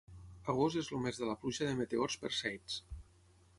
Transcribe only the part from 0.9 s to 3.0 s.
el mes de la pluja de meteors Perseids